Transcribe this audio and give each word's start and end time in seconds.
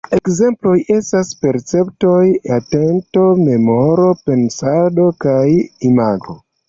Ekzemploj 0.17 0.77
estas 0.93 1.27
percepto, 1.45 2.13
atento, 2.57 3.25
memoro, 3.49 4.09
pensado 4.31 5.07
kaj 5.27 5.45
imago. 5.93 6.37